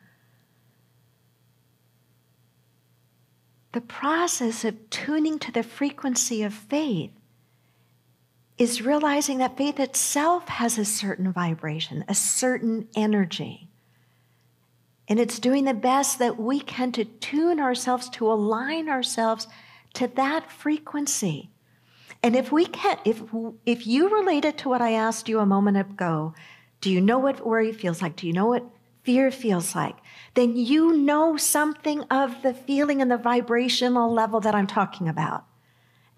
The 3.75 3.81
process 3.81 4.65
of 4.65 4.89
tuning 4.89 5.41
to 5.41 5.51
the 5.51 5.65
frequency 5.65 6.45
of 6.45 6.55
faith 6.55 7.11
is 8.57 8.83
realizing 8.83 9.39
that 9.39 9.57
faith 9.57 9.81
itself 9.81 10.47
has 10.47 10.79
a 10.79 10.85
certain 10.85 11.33
vibration, 11.33 12.05
a 12.07 12.15
certain 12.15 12.87
energy. 12.95 13.69
And 15.09 15.19
it's 15.19 15.41
doing 15.41 15.65
the 15.65 15.75
best 15.75 16.21
that 16.21 16.39
we 16.39 16.61
can 16.61 16.93
to 16.93 17.05
tune 17.05 17.59
ourselves, 17.59 18.09
to 18.11 18.31
align 18.31 18.89
ourselves 18.89 19.49
to 19.95 20.07
that 20.07 20.53
frequency. 20.53 21.51
And 22.23 22.37
if 22.37 22.53
we 22.53 22.67
can't, 22.67 23.01
if, 23.05 23.25
if 23.67 23.89
you 23.89 24.09
relate 24.09 24.45
it 24.45 24.57
to 24.59 24.69
what 24.69 24.83
I 24.83 24.93
asked 24.93 25.29
you 25.29 25.41
a 25.41 25.47
moment 25.47 25.79
ago, 25.79 26.33
do 26.81 26.93
you 26.93 27.01
know 27.01 27.19
what 27.19 27.45
worry 27.45 27.73
feels 27.73 28.01
like? 28.01 28.15
Do 28.15 28.29
you 28.29 28.33
know 28.33 28.47
what 28.47 28.71
fear 29.03 29.33
feels 29.33 29.75
like? 29.75 29.97
Then 30.35 30.57
you 30.57 30.97
know 30.97 31.37
something 31.37 32.03
of 32.11 32.43
the 32.43 32.53
feeling 32.53 33.01
and 33.01 33.11
the 33.11 33.17
vibrational 33.17 34.13
level 34.13 34.41
that 34.41 34.55
I'm 34.55 34.67
talking 34.67 35.09
about. 35.09 35.45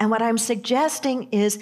And 0.01 0.11
what 0.11 0.23
I'm 0.23 0.39
suggesting 0.39 1.29
is 1.33 1.59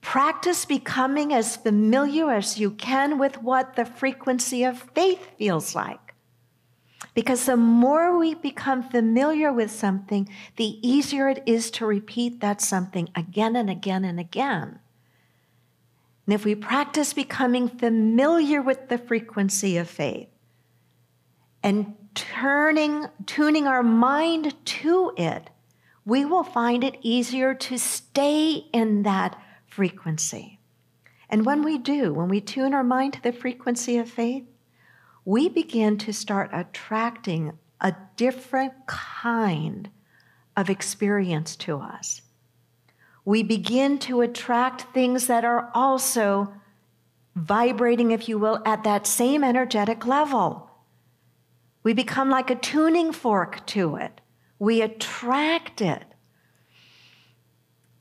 practice 0.00 0.64
becoming 0.64 1.32
as 1.32 1.56
familiar 1.56 2.30
as 2.30 2.58
you 2.58 2.72
can 2.72 3.18
with 3.18 3.42
what 3.42 3.74
the 3.74 3.84
frequency 3.84 4.64
of 4.64 4.78
faith 4.94 5.28
feels 5.38 5.74
like. 5.74 6.14
Because 7.14 7.46
the 7.46 7.56
more 7.56 8.18
we 8.18 8.34
become 8.34 8.82
familiar 8.82 9.52
with 9.52 9.70
something, 9.70 10.28
the 10.56 10.78
easier 10.86 11.28
it 11.28 11.42
is 11.46 11.70
to 11.72 11.86
repeat 11.86 12.40
that 12.40 12.60
something 12.60 13.08
again 13.14 13.56
and 13.56 13.70
again 13.70 14.04
and 14.04 14.20
again. 14.20 14.80
And 16.26 16.34
if 16.34 16.44
we 16.44 16.54
practice 16.54 17.12
becoming 17.12 17.68
familiar 17.68 18.60
with 18.60 18.88
the 18.88 18.98
frequency 18.98 19.76
of 19.76 19.88
faith 19.88 20.28
and 21.66 21.96
turning, 22.14 23.06
tuning 23.26 23.66
our 23.66 23.82
mind 23.82 24.54
to 24.64 25.12
it, 25.16 25.50
we 26.04 26.24
will 26.24 26.44
find 26.44 26.84
it 26.84 26.96
easier 27.02 27.54
to 27.54 27.76
stay 27.76 28.66
in 28.72 29.02
that 29.02 29.36
frequency. 29.66 30.60
And 31.28 31.44
when 31.44 31.64
we 31.64 31.76
do, 31.76 32.14
when 32.14 32.28
we 32.28 32.40
tune 32.40 32.72
our 32.72 32.84
mind 32.84 33.14
to 33.14 33.22
the 33.22 33.32
frequency 33.32 33.98
of 33.98 34.08
faith, 34.08 34.44
we 35.24 35.48
begin 35.48 35.98
to 35.98 36.12
start 36.12 36.50
attracting 36.52 37.58
a 37.80 37.96
different 38.14 38.72
kind 38.86 39.90
of 40.56 40.70
experience 40.70 41.56
to 41.56 41.78
us. 41.78 42.22
We 43.24 43.42
begin 43.42 43.98
to 44.06 44.20
attract 44.20 44.94
things 44.94 45.26
that 45.26 45.44
are 45.44 45.72
also 45.74 46.54
vibrating, 47.34 48.12
if 48.12 48.28
you 48.28 48.38
will, 48.38 48.62
at 48.64 48.84
that 48.84 49.04
same 49.04 49.42
energetic 49.42 50.06
level. 50.06 50.70
We 51.86 51.94
become 51.94 52.30
like 52.30 52.50
a 52.50 52.56
tuning 52.56 53.12
fork 53.12 53.64
to 53.66 53.94
it. 53.94 54.20
We 54.58 54.82
attract 54.82 55.80
it. 55.80 56.02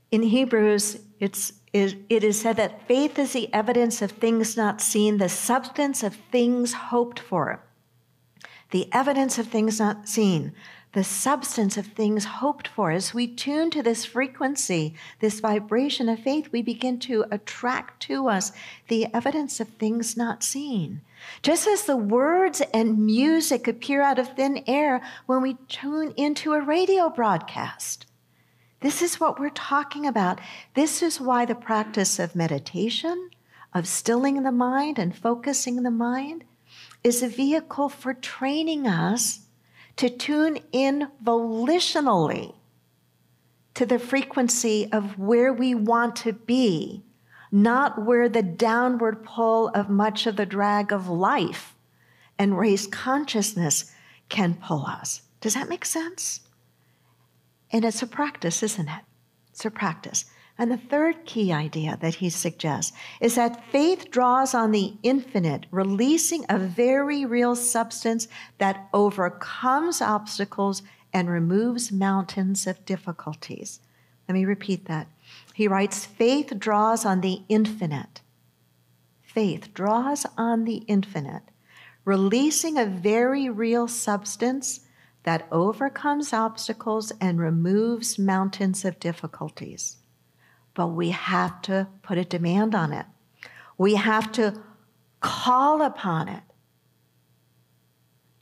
In 0.09 0.23
Hebrews, 0.23 0.97
it's 1.19 1.53
it 1.71 2.23
is 2.23 2.41
said 2.41 2.57
that 2.57 2.87
faith 2.87 3.19
is 3.19 3.33
the 3.33 3.53
evidence 3.53 4.01
of 4.01 4.09
things 4.09 4.57
not 4.57 4.81
seen, 4.81 5.19
the 5.19 5.29
substance 5.29 6.01
of 6.01 6.15
things 6.31 6.73
hoped 6.73 7.19
for. 7.19 7.63
The 8.71 8.91
evidence 8.91 9.37
of 9.37 9.49
things 9.49 9.79
not 9.79 10.09
seen, 10.09 10.53
the 10.93 11.03
substance 11.03 11.77
of 11.77 11.85
things 11.85 12.25
hoped 12.25 12.67
for. 12.67 12.89
As 12.89 13.13
we 13.13 13.27
tune 13.27 13.69
to 13.69 13.83
this 13.83 14.03
frequency, 14.03 14.95
this 15.19 15.39
vibration 15.39 16.09
of 16.09 16.21
faith, 16.21 16.49
we 16.51 16.63
begin 16.63 16.97
to 17.01 17.25
attract 17.29 18.01
to 18.07 18.29
us 18.29 18.51
the 18.87 19.13
evidence 19.13 19.59
of 19.59 19.67
things 19.67 20.17
not 20.17 20.41
seen. 20.41 21.01
Just 21.41 21.67
as 21.67 21.83
the 21.83 21.97
words 21.97 22.61
and 22.73 23.05
music 23.05 23.67
appear 23.67 24.01
out 24.01 24.19
of 24.19 24.35
thin 24.35 24.63
air 24.67 25.01
when 25.25 25.41
we 25.41 25.57
tune 25.67 26.13
into 26.17 26.53
a 26.53 26.61
radio 26.61 27.09
broadcast. 27.09 28.05
This 28.81 29.01
is 29.01 29.19
what 29.19 29.39
we're 29.39 29.49
talking 29.49 30.05
about. 30.05 30.39
This 30.73 31.01
is 31.01 31.19
why 31.19 31.45
the 31.45 31.55
practice 31.55 32.19
of 32.19 32.35
meditation, 32.35 33.29
of 33.73 33.87
stilling 33.87 34.43
the 34.43 34.51
mind 34.51 34.99
and 34.99 35.15
focusing 35.15 35.83
the 35.83 35.91
mind, 35.91 36.43
is 37.03 37.23
a 37.23 37.27
vehicle 37.27 37.89
for 37.89 38.13
training 38.13 38.87
us 38.87 39.41
to 39.95 40.09
tune 40.09 40.59
in 40.71 41.07
volitionally 41.23 42.53
to 43.75 43.85
the 43.85 43.99
frequency 43.99 44.89
of 44.91 45.17
where 45.19 45.53
we 45.53 45.75
want 45.75 46.15
to 46.15 46.33
be, 46.33 47.03
not 47.55 48.03
where 48.03 48.27
the 48.27 48.43
downward 48.43 49.23
pull 49.23 49.69
of 49.69 49.89
much 49.89 50.27
of 50.27 50.35
the 50.35 50.45
drag 50.45 50.91
of 50.91 51.07
life 51.07 51.73
and 52.37 52.57
race 52.57 52.85
consciousness 52.85 53.93
can 54.27 54.55
pull 54.55 54.85
us. 54.85 55.21
Does 55.39 55.53
that 55.53 55.69
make 55.69 55.85
sense? 55.85 56.41
And 57.71 57.85
it's 57.85 58.01
a 58.01 58.07
practice, 58.07 58.61
isn't 58.61 58.89
it? 58.89 59.01
It's 59.51 59.63
a 59.63 59.71
practice. 59.71 60.25
And 60.57 60.69
the 60.69 60.77
third 60.77 61.25
key 61.25 61.53
idea 61.53 61.97
that 62.01 62.15
he 62.15 62.29
suggests 62.29 62.91
is 63.21 63.35
that 63.35 63.63
faith 63.71 64.11
draws 64.11 64.53
on 64.53 64.71
the 64.71 64.93
infinite, 65.01 65.65
releasing 65.71 66.43
a 66.49 66.59
very 66.59 67.23
real 67.23 67.55
substance 67.55 68.27
that 68.57 68.89
overcomes 68.93 70.01
obstacles 70.01 70.83
and 71.13 71.29
removes 71.29 71.89
mountains 71.89 72.67
of 72.67 72.85
difficulties. 72.85 73.79
Let 74.27 74.33
me 74.33 74.43
repeat 74.43 74.85
that. 74.85 75.07
He 75.55 75.69
writes 75.69 76.05
faith 76.05 76.59
draws 76.59 77.05
on 77.05 77.21
the 77.21 77.43
infinite. 77.47 78.19
Faith 79.21 79.73
draws 79.73 80.25
on 80.37 80.65
the 80.65 80.83
infinite, 80.87 81.43
releasing 82.03 82.77
a 82.77 82.85
very 82.85 83.47
real 83.47 83.87
substance 83.87 84.81
that 85.23 85.47
overcomes 85.53 86.33
obstacles 86.33 87.13
and 87.21 87.39
removes 87.39 88.19
mountains 88.19 88.83
of 88.83 88.99
difficulties. 88.99 89.95
But 90.73 90.87
we 90.87 91.11
have 91.11 91.61
to 91.61 91.87
put 92.03 92.17
a 92.17 92.25
demand 92.25 92.75
on 92.75 92.91
it. 92.91 93.05
We 93.77 93.95
have 93.95 94.33
to 94.33 94.61
call 95.21 95.81
upon 95.81 96.27
it. 96.27 96.43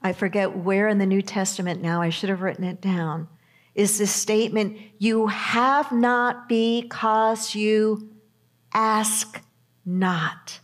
I 0.01 0.13
forget 0.13 0.57
where 0.57 0.87
in 0.87 0.97
the 0.97 1.05
New 1.05 1.21
Testament 1.21 1.79
now, 1.79 2.01
I 2.01 2.09
should 2.09 2.29
have 2.29 2.41
written 2.41 2.63
it 2.63 2.81
down, 2.81 3.27
is 3.75 3.97
the 3.97 4.07
statement, 4.07 4.77
You 4.97 5.27
have 5.27 5.91
not 5.91 6.47
because 6.47 7.55
you 7.55 8.09
ask 8.73 9.41
not. 9.85 10.59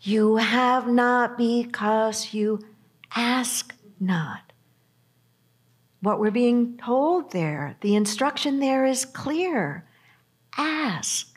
You 0.00 0.36
have 0.36 0.88
not 0.88 1.38
because 1.38 2.34
you 2.34 2.60
ask 3.14 3.74
not 4.00 4.52
what 6.00 6.18
we're 6.18 6.32
being 6.32 6.76
told 6.76 7.30
there. 7.30 7.76
The 7.80 7.94
instruction 7.94 8.58
there 8.58 8.84
is 8.84 9.04
clear. 9.04 9.86
Ask. 10.58 11.28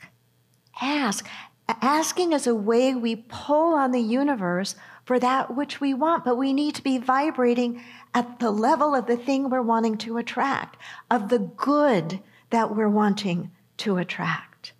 Ask. 0.82 1.28
Asking 1.68 2.32
is 2.32 2.46
a 2.46 2.54
way 2.54 2.94
we 2.94 3.16
pull 3.28 3.74
on 3.74 3.90
the 3.90 4.00
universe 4.00 4.76
for 5.04 5.18
that 5.18 5.54
which 5.54 5.80
we 5.80 5.94
want, 5.94 6.24
but 6.24 6.36
we 6.36 6.52
need 6.52 6.74
to 6.76 6.82
be 6.82 6.98
vibrating 6.98 7.82
at 8.14 8.38
the 8.38 8.50
level 8.50 8.94
of 8.94 9.06
the 9.06 9.16
thing 9.16 9.48
we're 9.48 9.62
wanting 9.62 9.96
to 9.98 10.18
attract, 10.18 10.76
of 11.10 11.28
the 11.28 11.38
good 11.38 12.20
that 12.50 12.74
we're 12.74 12.88
wanting 12.88 13.50
to 13.78 13.98
attract. 13.98 14.72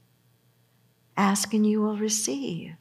Ask 1.17 1.55
and 1.55 1.67
you 1.67 1.81
will 1.81 1.97
receive. 1.97 2.75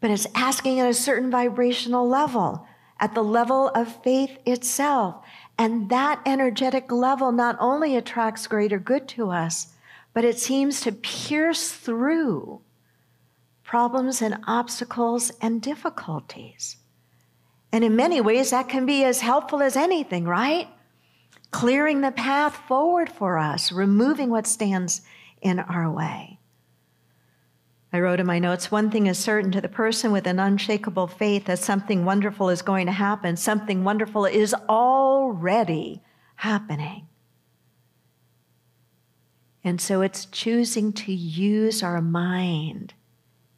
But 0.00 0.10
it's 0.10 0.26
asking 0.34 0.80
at 0.80 0.88
a 0.88 0.94
certain 0.94 1.30
vibrational 1.30 2.08
level, 2.08 2.66
at 2.98 3.14
the 3.14 3.24
level 3.24 3.68
of 3.68 4.02
faith 4.02 4.38
itself. 4.46 5.24
And 5.58 5.88
that 5.90 6.20
energetic 6.26 6.92
level 6.92 7.32
not 7.32 7.56
only 7.60 7.96
attracts 7.96 8.46
greater 8.46 8.78
good 8.78 9.08
to 9.08 9.30
us, 9.30 9.68
but 10.12 10.24
it 10.24 10.38
seems 10.38 10.80
to 10.82 10.92
pierce 10.92 11.72
through 11.72 12.60
problems 13.66 14.22
and 14.22 14.38
obstacles 14.46 15.30
and 15.42 15.60
difficulties. 15.60 16.76
And 17.72 17.84
in 17.84 17.96
many 17.96 18.20
ways, 18.20 18.50
that 18.50 18.68
can 18.68 18.86
be 18.86 19.04
as 19.04 19.20
helpful 19.20 19.60
as 19.60 19.76
anything, 19.76 20.24
right? 20.24 20.68
clearing 21.50 22.00
the 22.00 22.10
path 22.10 22.56
forward 22.68 23.08
for 23.08 23.38
us, 23.38 23.72
removing 23.72 24.30
what 24.30 24.46
stands 24.46 25.00
in 25.40 25.58
our 25.58 25.90
way. 25.90 26.38
I 27.92 28.00
wrote 28.00 28.20
in 28.20 28.26
my 28.26 28.38
notes 28.38 28.70
one 28.70 28.90
thing 28.90 29.06
is 29.06 29.18
certain 29.18 29.50
to 29.52 29.60
the 29.62 29.68
person 29.68 30.12
with 30.12 30.26
an 30.26 30.38
unshakable 30.38 31.06
faith 31.06 31.46
that 31.46 31.60
something 31.60 32.04
wonderful 32.04 32.50
is 32.50 32.60
going 32.60 32.86
to 32.86 32.92
happen, 32.92 33.36
something 33.36 33.84
wonderful 33.84 34.26
is 34.26 34.54
already 34.68 36.02
happening. 36.36 37.06
And 39.64 39.80
so 39.80 40.02
it's 40.02 40.26
choosing 40.26 40.92
to 40.92 41.12
use 41.12 41.82
our 41.82 42.02
mind 42.02 42.92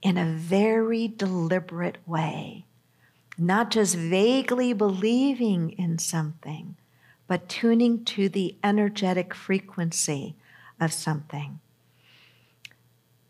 in 0.02 0.16
a 0.16 0.32
very 0.32 1.08
deliberate 1.08 1.98
way, 2.06 2.64
not 3.36 3.70
just 3.70 3.96
vaguely 3.96 4.72
believing 4.72 5.70
in 5.70 5.98
something, 5.98 6.76
but 7.26 7.48
tuning 7.48 8.04
to 8.04 8.28
the 8.28 8.56
energetic 8.62 9.34
frequency 9.34 10.34
of 10.80 10.92
something. 10.92 11.60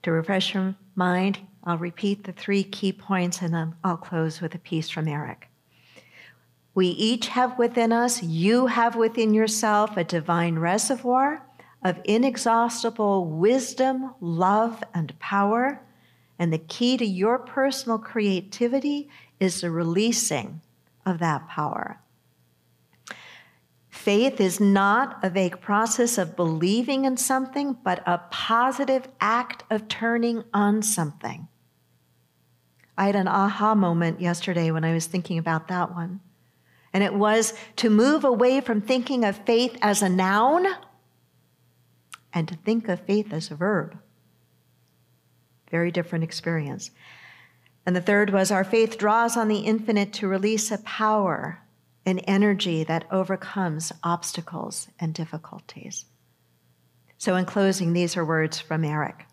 To 0.03 0.13
refresh 0.13 0.55
your 0.55 0.75
mind, 0.95 1.41
I'll 1.65 1.79
repeat 1.79 2.25
the 2.25 2.33
three 2.33 2.63
key 2.63 2.93
points 2.93 3.43
and 3.43 3.53
then 3.53 3.75
I'll 3.83 3.97
close 3.97 4.41
with 4.41 4.55
a 4.55 4.59
piece 4.59 4.89
from 4.89 5.09
Eric. 5.09 5.49
We 6.75 6.87
each 6.87 7.29
have 7.29 7.59
within 7.59 7.93
us, 7.93 8.23
you 8.23 8.67
have 8.67 8.95
within 8.95 9.35
yourself 9.35 9.97
a 9.97 10.05
divine 10.05 10.59
reservoir 10.59 11.43
of 11.83 12.01
inexhaustible 12.05 13.27
wisdom, 13.27 14.15
love, 14.21 14.83
and 14.95 15.19
power. 15.19 15.81
And 16.39 16.53
the 16.53 16.59
key 16.59 16.97
to 16.97 17.05
your 17.05 17.39
personal 17.39 17.99
creativity 17.99 19.09
is 19.41 19.61
the 19.61 19.71
releasing 19.71 20.61
of 21.05 21.19
that 21.19 21.49
power. 21.49 22.01
Faith 23.89 24.41
is 24.41 24.61
not 24.61 25.19
a 25.25 25.31
vague 25.31 25.61
process 25.61 26.19
of 26.19 26.37
believing 26.37 27.05
in 27.05 27.17
something, 27.17 27.77
but 27.83 28.03
a 28.07 28.19
positive 28.31 29.09
act 29.21 29.65
of 29.71 29.89
turning 29.89 30.45
on 30.55 30.83
something. 30.83 31.49
I 32.97 33.07
had 33.07 33.17
an 33.17 33.29
aha 33.29 33.75
moment 33.75 34.21
yesterday 34.21 34.71
when 34.71 34.85
I 34.85 34.93
was 34.93 35.07
thinking 35.07 35.39
about 35.39 35.69
that 35.69 35.93
one. 35.93 36.21
And 36.93 37.05
it 37.05 37.15
was 37.15 37.55
to 37.77 37.91
move 37.91 38.25
away 38.25 38.61
from 38.61 38.81
thinking 38.81 39.25
of 39.25 39.45
faith 39.45 39.77
as 39.83 40.01
a 40.03 40.09
noun 40.09 40.67
and 42.33 42.49
to 42.49 42.57
think 42.57 42.89
of 42.89 43.01
faith 43.01 43.33
as 43.33 43.51
a 43.51 43.57
verb. 43.57 43.99
Very 45.71 45.91
different 45.91 46.25
experience. 46.25 46.91
And 47.87 47.95
the 47.97 48.01
third 48.01 48.31
was 48.31 48.51
our 48.51 48.65
faith 48.65 48.99
draws 48.99 49.37
on 49.37 49.49
the 49.49 49.61
infinite 49.61 50.13
to 50.15 50.29
release 50.29 50.71
a 50.71 50.79
power 50.79 51.63
an 52.09 52.19
energy 52.21 52.85
that 52.85 53.05
overcomes 53.11 53.93
obstacles 54.03 54.89
and 54.99 55.13
difficulties. 55.13 56.07
So, 57.19 57.37
in 57.37 57.45
closing, 57.45 57.93
these 57.93 58.17
are 58.17 58.25
words 58.25 58.59
from 58.59 58.85
Eric. 58.85 59.27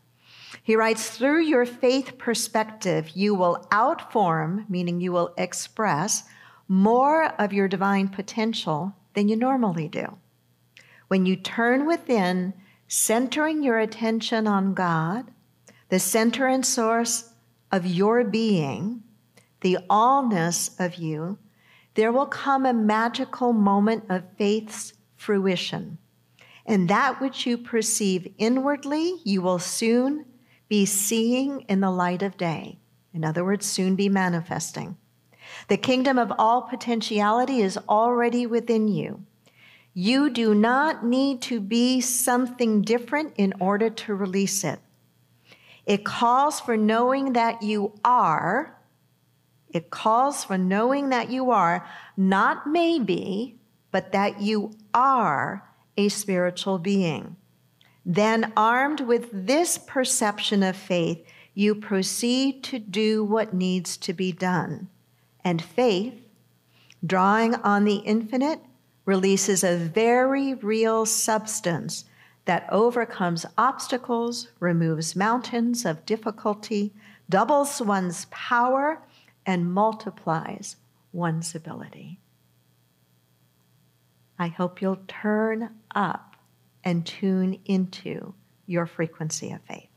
He 0.61 0.75
writes 0.75 1.09
Through 1.09 1.43
your 1.43 1.65
faith 1.65 2.17
perspective, 2.17 3.11
you 3.15 3.33
will 3.33 3.65
outform, 3.71 4.69
meaning 4.69 4.99
you 4.99 5.13
will 5.13 5.33
express, 5.37 6.23
more 6.67 7.25
of 7.39 7.53
your 7.53 7.67
divine 7.67 8.09
potential 8.09 8.93
than 9.13 9.29
you 9.29 9.37
normally 9.37 9.87
do. 9.87 10.17
When 11.07 11.25
you 11.25 11.35
turn 11.37 11.85
within, 11.85 12.53
centering 12.87 13.63
your 13.63 13.79
attention 13.79 14.47
on 14.47 14.73
God, 14.73 15.31
the 15.89 15.99
center 15.99 16.47
and 16.47 16.65
source 16.65 17.31
of 17.71 17.85
your 17.85 18.23
being, 18.23 19.03
the 19.61 19.77
allness 19.89 20.79
of 20.79 20.95
you, 20.95 21.37
there 21.95 22.11
will 22.11 22.25
come 22.25 22.65
a 22.65 22.73
magical 22.73 23.53
moment 23.53 24.03
of 24.09 24.23
faith's 24.37 24.93
fruition. 25.15 25.97
And 26.65 26.89
that 26.89 27.21
which 27.21 27.45
you 27.45 27.57
perceive 27.57 28.33
inwardly, 28.37 29.15
you 29.23 29.41
will 29.41 29.59
soon 29.59 30.25
be 30.67 30.85
seeing 30.85 31.61
in 31.61 31.79
the 31.79 31.91
light 31.91 32.21
of 32.21 32.37
day. 32.37 32.79
In 33.13 33.23
other 33.23 33.45
words, 33.45 33.65
soon 33.65 33.95
be 33.95 34.09
manifesting. 34.09 34.97
The 35.67 35.77
kingdom 35.77 36.17
of 36.17 36.33
all 36.37 36.63
potentiality 36.63 37.61
is 37.61 37.77
already 37.87 38.45
within 38.45 38.87
you. 38.87 39.23
You 39.93 40.29
do 40.29 40.53
not 40.53 41.05
need 41.05 41.41
to 41.43 41.61
be 41.61 42.01
something 42.01 42.81
different 42.81 43.33
in 43.37 43.53
order 43.59 43.89
to 43.89 44.15
release 44.15 44.63
it. 44.63 44.79
It 45.85 46.03
calls 46.03 46.59
for 46.59 46.77
knowing 46.77 47.33
that 47.33 47.61
you 47.61 47.93
are 48.03 48.75
it 49.75 49.89
calls 49.89 50.45
for 50.45 50.57
knowing 50.57 51.09
that 51.09 51.29
you 51.29 51.51
are, 51.51 51.85
not 52.15 52.65
maybe, 52.65 53.59
but 53.91 54.13
that 54.13 54.39
you 54.39 54.71
are 54.93 55.67
a 55.97 56.07
spiritual 56.07 56.79
being. 56.79 57.35
Then, 58.05 58.53
armed 58.55 59.01
with 59.01 59.27
this 59.33 59.77
perception 59.77 60.63
of 60.63 60.77
faith, 60.77 61.25
you 61.53 61.75
proceed 61.75 62.63
to 62.63 62.79
do 62.79 63.25
what 63.25 63.53
needs 63.53 63.97
to 63.97 64.13
be 64.13 64.31
done. 64.31 64.87
And 65.43 65.61
faith, 65.61 66.21
drawing 67.05 67.55
on 67.55 67.83
the 67.83 67.97
infinite, 67.97 68.61
releases 69.03 69.61
a 69.61 69.75
very 69.75 70.53
real 70.53 71.05
substance 71.05 72.05
that 72.45 72.67
overcomes 72.71 73.45
obstacles, 73.57 74.49
removes 74.59 75.15
mountains 75.15 75.85
of 75.85 76.05
difficulty, 76.05 76.93
doubles 77.29 77.81
one's 77.81 78.25
power, 78.31 79.01
and 79.45 79.73
multiplies 79.73 80.77
one's 81.11 81.55
ability. 81.55 82.19
I 84.37 84.47
hope 84.47 84.81
you'll 84.81 85.01
turn 85.07 85.69
up 85.93 86.35
and 86.83 87.05
tune 87.05 87.59
into 87.65 88.33
your 88.67 88.85
frequency 88.85 89.51
of 89.51 89.61
faith. 89.61 89.89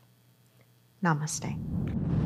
Namaste. 1.03 2.18